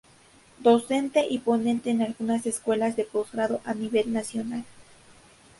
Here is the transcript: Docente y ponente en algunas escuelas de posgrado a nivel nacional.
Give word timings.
Docente 0.57 1.27
y 1.29 1.37
ponente 1.37 1.91
en 1.91 2.01
algunas 2.01 2.47
escuelas 2.47 2.95
de 2.95 3.03
posgrado 3.03 3.61
a 3.65 3.75
nivel 3.75 4.11
nacional. 4.11 4.65